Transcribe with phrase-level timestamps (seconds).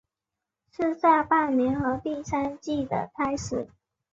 [0.71, 3.69] 是下半年和第三季的开始。